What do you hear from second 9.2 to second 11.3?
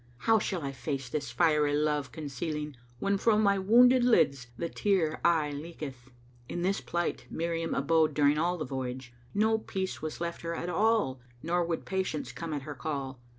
no peace was left her at all